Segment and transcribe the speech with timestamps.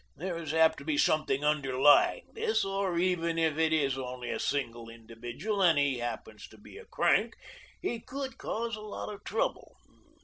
[0.15, 4.39] There is apt to be something underlying this, or even if it is only a
[4.39, 7.35] single individual and he happens to be a crank
[7.79, 9.75] he could cause a lot of trouble.